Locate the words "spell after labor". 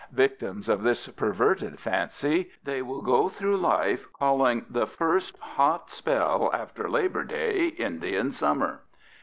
5.91-7.23